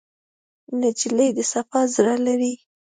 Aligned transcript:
نجلۍ 0.79 1.29
د 1.37 1.39
صفا 1.51 1.81
زړه 1.95 2.15
لري. 2.25 2.53